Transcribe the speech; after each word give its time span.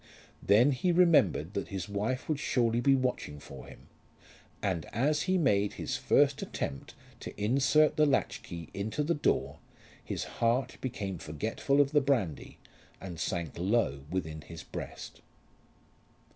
Then 0.41 0.71
he 0.71 0.91
remembered 0.91 1.53
that 1.53 1.67
his 1.67 1.87
wife 1.87 2.27
would 2.27 2.39
surely 2.39 2.81
be 2.81 2.95
watching 2.95 3.39
for 3.39 3.67
him, 3.67 3.81
and 4.59 4.85
as 4.85 5.21
he 5.29 5.37
made 5.37 5.73
his 5.73 5.95
first 5.95 6.41
attempt 6.41 6.95
to 7.19 7.39
insert 7.39 7.97
the 7.97 8.07
latch 8.07 8.41
key 8.41 8.69
into 8.73 9.03
the 9.03 9.13
door 9.13 9.59
his 10.03 10.23
heart 10.23 10.77
became 10.81 11.19
forgetful 11.19 11.79
of 11.79 11.91
the 11.91 12.01
brandy, 12.01 12.57
and 12.99 13.19
sank 13.19 13.59
low 13.59 14.03
within 14.09 14.41
his 14.41 14.63
breast. 14.63 15.21